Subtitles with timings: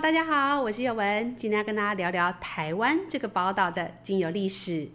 [0.00, 4.88] 大家好，我是耀文，今天要跟大家聊聊台湾这个宝岛的精油历史。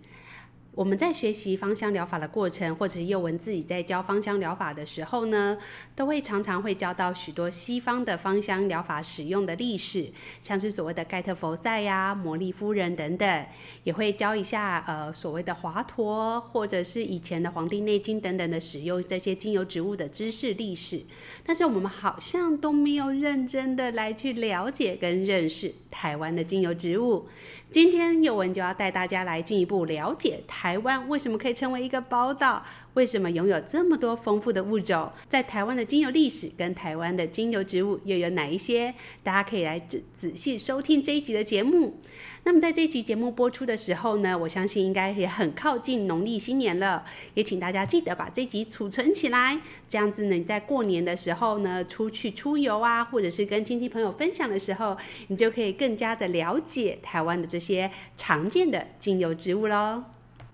[0.75, 5.55] 我们在学习芳香疗法的过程，或者是佑文自己在教芳香疗法的时候呢，
[5.95, 10.09] 都会常常会教到许多西方的芳香疗法使用的历史，
[10.41, 13.45] 像是所谓的盖特佛赛呀、茉莉夫人等等，
[13.83, 21.01] 也会教一下呃所谓的华佗，或者是以前的《黄帝内经》等等的使用这些精油植物的知识历史。
[21.45, 27.27] 但是我们好像都没有认真的来去了解跟认识台湾的精油植物。
[27.69, 38.93] 今天佑文就要带大家来进一步了解台台湾为什么可以成为一个宝岛，为什么拥有这么多丰富的物种，在台湾的精油历史跟台湾的精油植物又有哪一些？
[39.21, 41.99] 大家可以来仔仔细收听这一集的节目。
[42.45, 49.59] 那么在这一集节目播出的时候呢，我相信应该也很靠近农历新年了，也请大家记得把这集储存起来，
[49.89, 54.95] 这样子呢，你在过年的时候呢，出去出游啊，或者是跟亲戚朋友分享的时候，
[55.27, 60.01] 你就可以更加的了解台湾的这些常见的精油植物喽。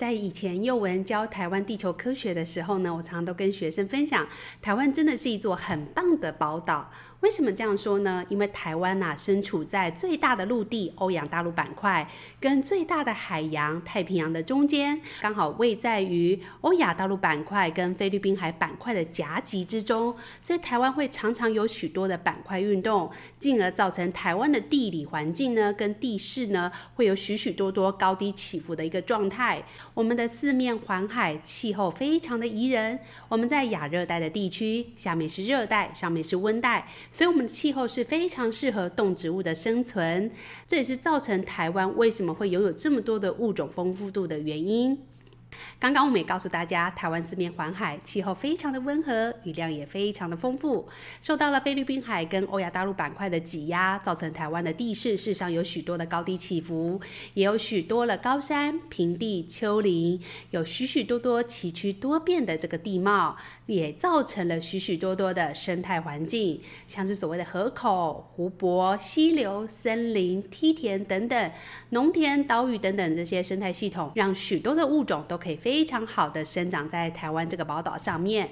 [0.00, 4.26] 在以前幼文教台湾地球科学的时候呢，我常常都跟学生分享，
[4.62, 6.90] 台湾真的是一座很棒的宝岛。
[7.20, 8.24] 为什么这样说呢？
[8.30, 12.08] 因为台湾呐、身处在最大的陆地欧亚大陆板块
[12.40, 29.62] 跟最大的海洋太平洋的中间，刚好位在于欧亚大陆板块跟菲律宾海板块的夹击之中，所以台湾会常常有许多的板块运动，进而造成台湾的地理环境呢跟地势呢会有许许多多高低起伏的一个状态。
[29.92, 32.98] 我们的四面环海，气候非常的宜人。
[33.28, 36.86] 我们在亚热带的地区，下面是热带，上面是温带。
[37.10, 40.30] 所以，我们的气候是非常适合动植物的生存，
[40.66, 44.96] 这也是造成台湾为什么会拥有这么多的物种丰富度的原因。
[45.78, 50.88] 刚刚我们也告诉大家，台湾四面环海，气候非常的温和，雨量也非常的丰富。
[51.22, 57.00] 受到了菲律宾海跟欧亚大陆板块的挤压，造成台湾的地势事实上有许多的高低起伏，
[57.34, 60.20] 也有许多的高山、平地、丘陵，
[60.50, 63.36] 有许许多多崎岖多变的这个地貌，
[63.66, 71.52] 也造成了许许多多的生态环境，像是所谓的河口、湖泊、溪流、森林、梯田等等，
[71.90, 78.50] 农田、岛屿等等这些生态系统，让许多的物种都可以非常好的生长在台湾这个宝岛上面。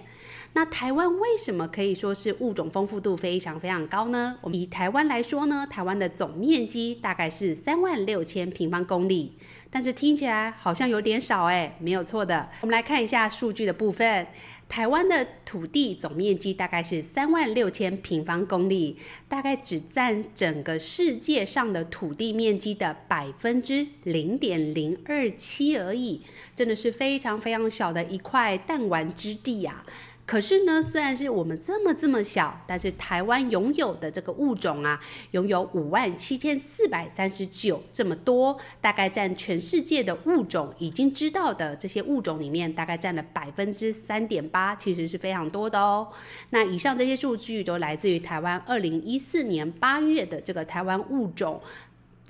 [0.54, 4.38] 那台湾为什么可以说是物种丰富度非常非常高呢？
[4.40, 9.34] 我们以台湾来说呢，台湾的总面积大概是三万六千平方公里，
[9.70, 12.48] 但是听起来好像有点少哎，没有错的。
[12.62, 14.26] 我们来看一下数据的部分，
[14.68, 18.96] 台湾的土地总面积大概是三万六千平方公里，
[19.28, 26.22] 大概只占整个世界上的土地面积的百分之零点零二七而已，
[26.56, 30.16] 真的是非常非常小的一块弹丸之地呀、啊。
[30.28, 35.00] 可是呢，虽然是我们这么这么小，但是台湾拥有的这个物种啊，
[35.30, 46.06] 拥有五万七千四百三十九这么多，大概占全世界的物种已经知道的这些物种里面，大概占了百分之三点八，其实是非常多的哦。
[46.50, 51.58] 那以上这些数据都来自于台湾二零一四年八月的这个台湾物种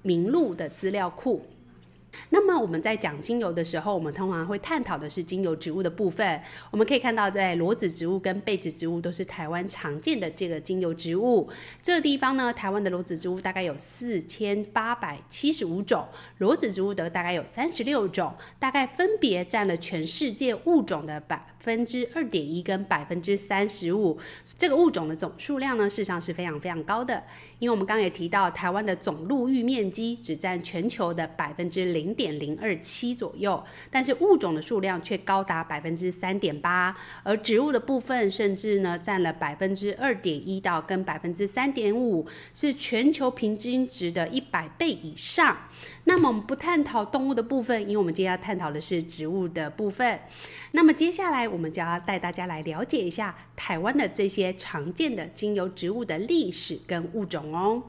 [0.04, 1.44] 名录的资料库。
[2.30, 6.41] 那么我们在讲精油的时候，我们通常会探讨的是精油植物的部分。
[6.70, 11.48] 我们可以看到，在裸子植物跟被子植物都是台湾常见的这个精油植物。
[11.82, 16.06] 这个地方呢，台湾的裸子植物大概有四千八百七十五种，
[16.38, 24.18] 裸子植物的大概有三十六种，大概分别占了全世界物种的百分之二点一跟百分之三十五。
[24.56, 27.22] 这个物种的总数量呢，事实上是非常非常高的。
[27.58, 42.24] 因为我们刚刚也提到，台湾的总陆域面积只占全球的百分之零点零二七左右，但是物种的数量却高达百分之三点八，而植物的部分甚至呢占了百分之二点一到跟百分之三点五，
[42.54, 45.56] 是全球平均值的一百倍以上。
[46.04, 50.18] 那么我们不探讨动物的部分，因为我们今天要探讨的是植物的部分。
[50.72, 57.83] 那么接下来我我们就要带大家来了解一下台湾的这些常见的精油植物的历史跟物种哦。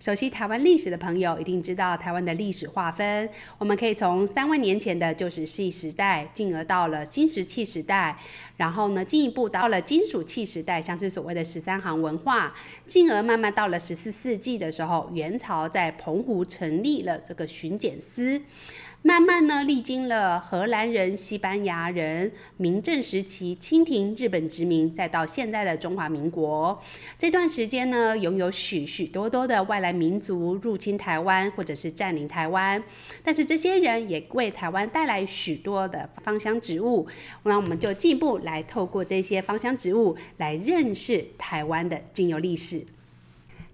[0.00, 3.28] 熟悉台湾历史的朋友一定知道台湾的历史划分，
[3.58, 8.16] 我们可以从三万年前的旧石器时代，进而到了新石器时代，
[8.56, 12.54] 然后呢进一步到了金属器时代，像是所谓的十三行文化，
[12.86, 18.40] 进而慢慢到了十四世纪的时候，元朝在澎湖成立了这个巡检司。
[19.06, 26.82] 慢慢呢，历经了荷兰人、西班牙人、明郑时期、清廷、日本殖民，再到现在的中华民国，
[27.18, 32.82] 这段时间呢，拥有许许多多的外来民族入侵台湾，或者是占领台湾。
[33.22, 37.06] 但是这些人也为台湾带来许多的芳香植物。
[37.42, 42.82] 那我们就进一步来透过这些芳香植物来认识台湾的精油历史。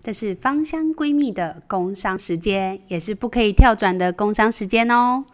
[0.02, 5.24] 这是芳香闺蜜的工商时间，也是不可以跳转的工商时间哦。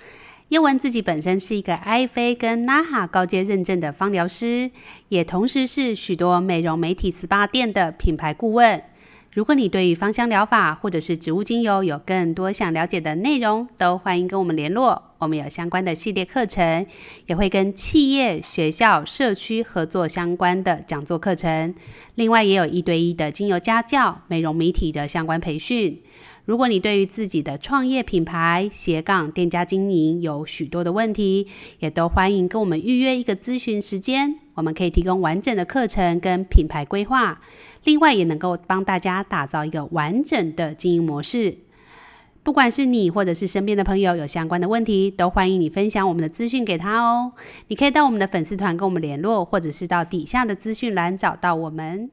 [0.49, 4.71] 叶文自己本身是一个 i 菲跟 NAHA 高阶认证的芳疗师，
[5.09, 8.83] 也同时是许多美容媒体 SPA 店的品牌顾问。
[9.37, 15.11] 如果你对于芳香疗法或者是植物精油有更多想了解的内容，都欢迎跟我们联络。
[15.19, 16.87] 我们有相关的系列课程，
[17.27, 21.75] 也会跟企业、学校、社区合作相关的讲座课程。
[22.15, 26.01] 另外，也有一对一的精油家教、美容美体的相关培训。
[26.47, 31.47] 如果你对于自己的创业品牌、斜杠店家经营有许多的问题，
[31.81, 34.41] 也都欢迎跟我们预约一个咨询时间。
[34.57, 37.41] 我们可以提供完整的课程跟品牌规划。
[37.85, 41.59] 另外，也能够帮大家打造一个完整的经营模式。
[42.43, 47.33] 不管是你或者是身边的朋友有相关的问题，都欢迎你分享我们的资讯给他哦。
[47.69, 52.11] 你可以到我们的粉丝团跟我们联络，或者是到底下的资讯栏找到我们。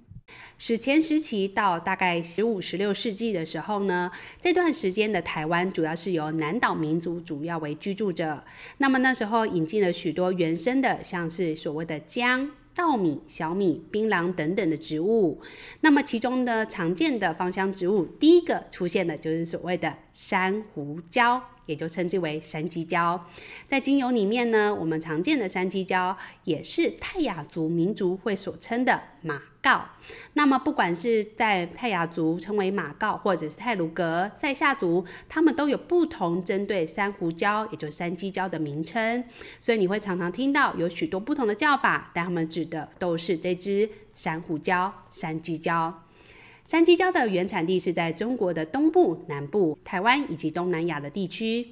[0.57, 8.43] 史前时期到大概十五、十六世纪的时候呢，这段时间的台湾主要是由南岛民族主要为居住者。
[8.77, 12.51] 那么那时候引进了许多原生的，像是所谓的姜。
[12.75, 15.39] 稻米、小米、槟榔等等的植物，
[15.81, 23.29] 那么其中的常见的芳香植物，第一个出现的就是所谓的山胡椒，也就称之为山鸡椒。
[23.67, 29.85] 在精油里面呢，我们常见的山鸡椒也是泰雅族民族会所称的马告。
[30.33, 39.23] 那么，不管是在泰雅族称为马告，或者是泰鲁格、塞夏族，他们都有不同针对珊瑚礁，也就是山鸡椒的名称。
[39.61, 46.03] 所以你会常常听到有许多不同的叫法，但他们指的都是这只珊瑚礁、山鸡椒。
[46.65, 51.67] 山鸡椒的原产地是在中国的东部、南部、台湾以及东南亚的地区。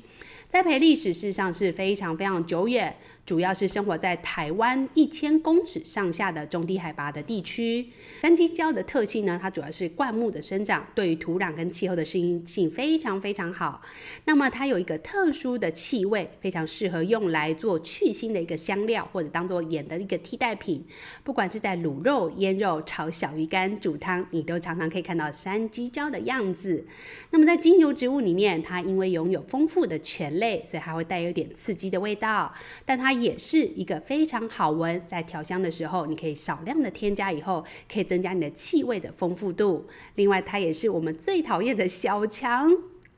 [0.49, 2.93] 栽培历史事实上是非常非常久远。
[3.25, 7.87] 主要是生活在台湾一千公尺上下的中低海拔的地区。
[8.21, 13.81] 山鸡椒的特性呢，它主要是灌木的生长，对于土壤跟气候的适应性非常非常好。
[14.25, 20.83] 那么它有一个特殊的气味，非常适合用来做去腥的一个香料，或者当做盐的一个替代品。
[21.23, 26.85] 不管是在卤肉、腌肉、炒小鱼干、煮汤，你都常常可以看到山鸡椒的样子。
[27.29, 32.53] 那么在精油植物里面，它因为拥有丰富的醛类，所以还会带有点刺激的味道，
[32.85, 37.61] 但它它也是一个非常好闻，在调香的时候，你可以少量的添加，以后
[37.91, 39.85] 可以增加你的气味的丰富度。
[40.15, 42.71] 另外，它也是我们最讨厌的小强。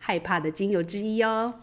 [0.05, 1.53] 害怕的精油之一哦。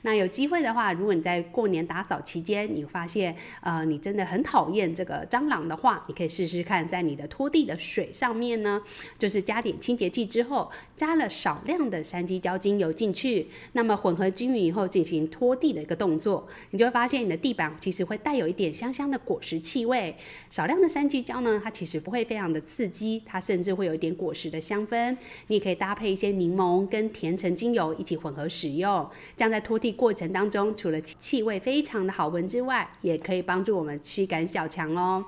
[0.00, 8.80] 那有机会的话，如果你在过年打扫期间，你发现呃你真的很讨厌这个蟑螂的话，你可以试试看，在你的拖地的水上面呢，
[9.18, 20.16] 就是加点清洁剂之后，加了少量的山鸡椒精油进去，那么混合均匀以后进行拖地的一个动作，你就会发现你的地板其实会带有一点香香的果实气味。
[20.48, 25.14] 少量的山鸡椒呢，它其实不会非常的刺激，它甚至会有一点果实的香氛。
[25.48, 27.81] 你也可以搭配一些柠檬跟甜橙精油。
[27.94, 35.24] 一起混合使用，这样在拖地过程当中，除了气味非常的好闻之外，也可以帮助我们驱赶小强哦。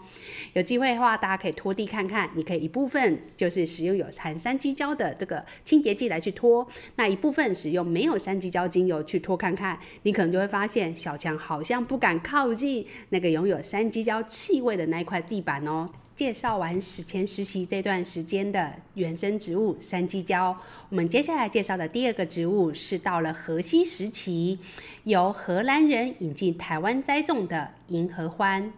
[0.53, 15.89] 有机会的话，大家可以拖地看看，你可以一部分就是使用有含山鸡胶的这个清洁剂来去拖，那一部分使用没有山鸡胶精油去拖看看，你可能就会发现小强好像不敢靠近那个拥有山鸡胶气味的那一块地板哦。
[16.17, 20.56] 介绍完史前时期这段时间的原生植物山鸡椒，
[20.89, 24.56] 我们接下来介绍的第二个植物是到了河西时期，
[25.03, 28.73] 由荷兰人引进台湾栽种的银河欢。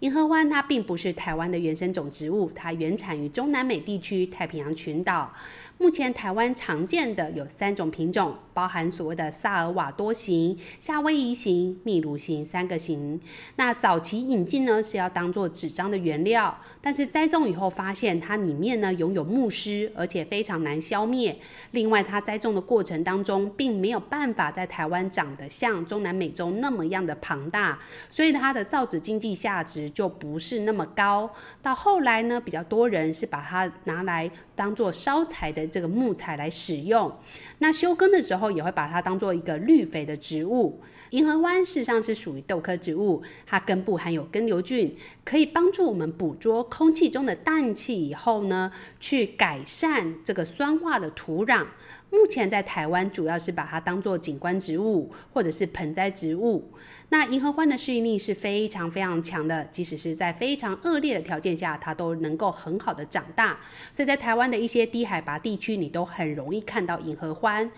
[0.00, 5.32] 银河欢它并不是台湾的原生种植物，它原产于中南美地区太平洋群岛。
[5.80, 13.18] 目前台湾常见的有三种品种，包含所谓的萨尔瓦多型、夏威夷型、秘鲁型三个型。
[13.56, 21.34] 那早期引进呢是要当做纸张的原料，但是栽种以后发现它里面呢拥有木虱，而且非常难消灭。
[21.70, 27.78] 另外，它栽种的过程当中并没有办法在台湾长得像中南美洲那么样的庞大，
[28.10, 31.30] 所以它的造纸经济价值就不是那么高。
[31.62, 35.69] 到后来呢，比较多人是把它拿来当做烧柴的。
[35.70, 37.10] 这个木材来使用，
[37.58, 40.80] 那休耕的时候也会把它当做一个绿肥的植物。
[41.10, 51.66] 银河湾事实上是属于豆科植物，它根部含有根瘤菌，可以帮助我们捕捉空气中的氮气以后呢，去改善这个酸化的土壤。
[52.10, 56.70] 目前在台湾主要是把它当做景观植物或者是盆栽植物。
[57.12, 63.58] 那银合欢的适应力是非常非常强的，即使是在非常恶劣的条件下，它都能够很好的长大。
[63.92, 67.68] 所以在台湾的一些低海拔地区，你都很容易看到银合欢。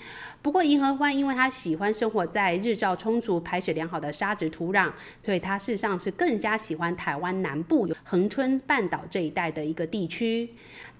[0.43, 10.51] 不过银合欢因为它喜欢生活在日照充足、排水良好的沙质土壤，所以它事实上是更加喜欢台湾南部有恒春半岛这一带的一个地区。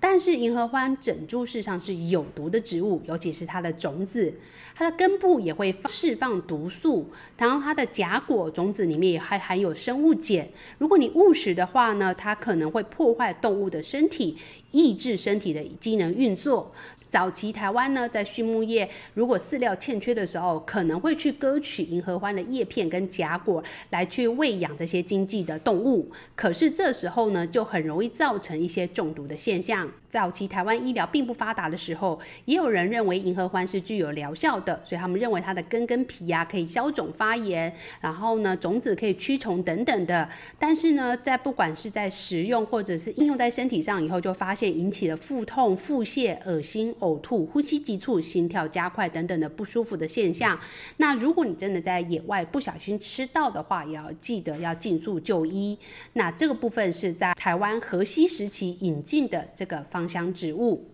[0.01, 4.35] 但是银合欢整株事实上是有毒的植物，尤其是它的种子，
[4.75, 10.49] 它的根部也会释放毒素，然后它的荚果种子里面也还含有生物碱。
[10.79, 14.37] 如果你误食的话呢，它可能会破坏动物的身体，
[14.73, 16.73] 抑制身体的机能运作。
[17.09, 26.11] 早期台湾呢，在畜牧业如果饲料欠缺的时候，可能会去割取银合欢的叶片跟荚果来去喂养这些经济的动物。
[26.35, 29.93] 可是这时候呢，就很容易造成一些中毒的现象。
[30.13, 40.29] 早期台湾医疗并不发达的时候，也有人认为银合欢是具有疗效的，所以他们认为它的根跟皮呀可以消肿发炎，然后呢种子可以驱虫等等的。
[40.59, 46.95] 但是呢，在不管是在食用或者是应用在身体上以后，就发现引起了腹痛、腹泻、恶心。
[47.01, 50.61] 呕吐、呼吸急促、心跳加快等等的不舒服的现象。
[50.99, 55.79] 那如果你真的在野外不小心吃到的话，也要记得要尽速就医。
[56.13, 60.89] 那这个部分是在台湾荷西时期引进的这个方芳香植物。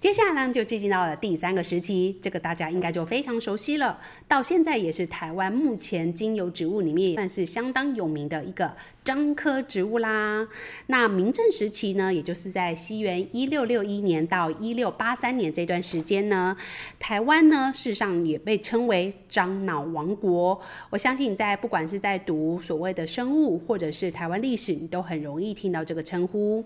[0.00, 3.98] 接下来呢，就进行到了第三个时期，这个大家应该就非常熟悉了。
[4.28, 8.76] 到现在也是台湾目前精油植物里面算是相当有名的一个。
[9.04, 10.46] 樟科植物啦，
[10.86, 16.56] 那明郑时期呢，也就是在西元一六六一年到一六八三年这段时间呢，
[17.00, 20.60] 台湾呢，事实上也被称为樟脑王国。
[20.88, 26.64] 我相信在不管是在读所谓的生物或者是台湾历史，你都很容易听到这个称呼。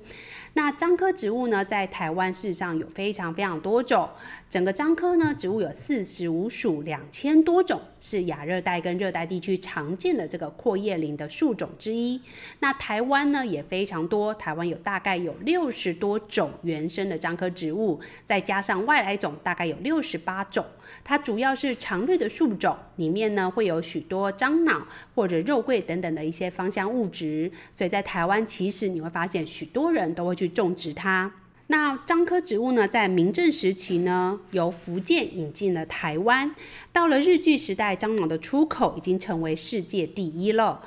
[0.53, 4.07] 那樟科植物呢，在台湾事实上有非常非常多种，
[4.51, 12.21] 整个樟科呢，植物有四十五属两千多种，是亚热带跟热带地区常见的这个阔叶林的树种之一。
[12.61, 20.65] 那台湾呢也非常多，台湾有大概有六十多种原生的樟科植物，再加上外来种，大概有六十八种。
[21.05, 31.33] 它主要是常绿的树种，里面呢会有许多樟脑或者肉桂等等的一些芳香物质，所以在台湾其实你会发现许多人都会去种植它。
[31.69, 36.55] 那樟科植物呢，在明郑时期呢，由福建引进了台湾。
[36.93, 40.81] 到了日据时代，樟脑的出口已经成为世界第一了。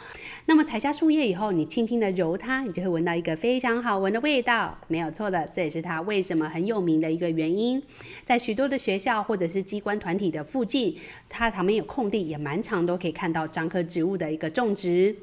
[0.50, 7.80] 那么采下树叶以后，你轻轻的揉它，你就会闻到一个非常好闻的味道，没有错的，这也是它为什么很有名的一个原因。
[8.26, 10.98] 在许多的学校或者是机关团体的附近，
[11.30, 15.16] 它旁边有空地，也蛮常都可以看到樟科植物的一个种植。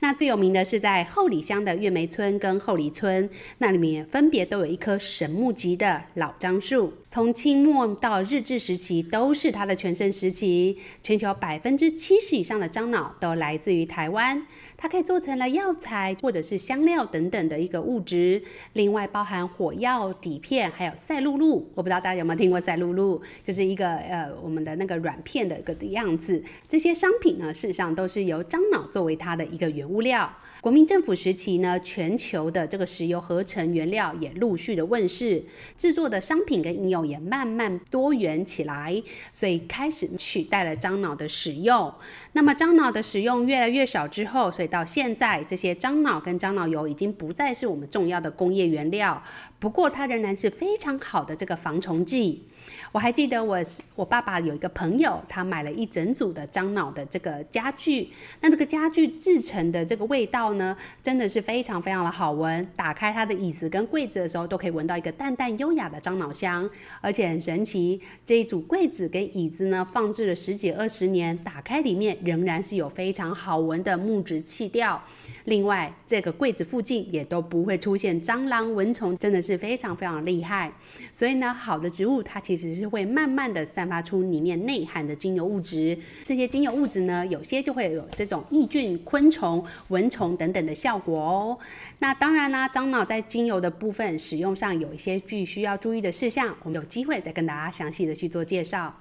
[0.00, 10.76] 那最有名的是在后里乡的月梅村跟后里村，那里面分别都有一棵神木级的老樟树，从清末到日治时期都是它的全盛时期。
[11.02, 14.46] 全球百分之七十以上的樟脑都来自于台湾，
[14.76, 18.42] 它可以做成了药材或者是香料等等的一个物质。
[18.74, 21.66] 另外包含火药底片，还有赛璐璐。
[21.74, 26.44] 我不知道大家有没有听过赛璐璐，就是一个呃我们的那个软片的一个样子。
[26.68, 30.30] 这些商品呢，事实上都是由樟脑作为它的一个原物料。
[30.62, 35.44] 国民政府时期呢，全球的这个石油合成原料也陆续的问世，
[35.76, 39.00] 制作的商品跟应用也慢慢多元起来，
[39.32, 41.92] 所以开始取代了樟脑的使用。
[42.32, 49.22] 那么樟脑的使用越来越少之后，所以到现在这些樟脑跟樟脑油已经不再是我们重要的工业原料，
[49.60, 52.48] 不过它仍然是非常好的这个防虫剂。
[52.92, 53.58] 我还记得我
[53.94, 58.08] 我爸爸有一个朋友，他买了一整组的樟脑的这个家具。
[58.40, 62.66] 那这个家具制成的这个味道呢，真的是非常非常的好闻。
[62.74, 66.68] 打开它的椅子跟柜子的时候，都可以闻到一个淡淡优雅的樟脑香。
[67.00, 75.02] 而且很神奇，这一组柜子跟椅子呢，放置了十几二十年，打开里面仍然是有非常好闻的木质气调。
[75.44, 80.72] 另外，这个柜子附近也都不会出现蟑螂、蚊虫，真的是非常非常厉害。
[81.12, 85.96] 所以呢，好的植物它其其实是会慢慢的散发出里面内含的精油物质。
[86.24, 91.58] 这些精油物质呢，有些就会有这种抑菌、昆虫、蚊虫等等的效果哦。
[91.98, 98.94] 那当然啦，樟脑在精油的部分使用上有一些必须要注意的事项，我们有机会再跟大家详细的去做介绍。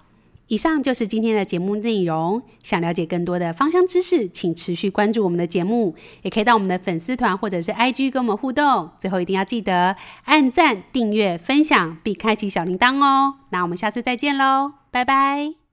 [0.48, 2.42] 以上就是今天的节目内容。
[2.64, 8.90] 想了解更多的芳香知识，请持续关注我们的节目，也可以到我们的粉丝团或者是 IG 跟我们互动。
[9.00, 13.36] 最后一定要记得按赞、订阅、分享，并开启小铃铛哦。
[13.50, 15.65] 那我们下次再见喽，拜拜。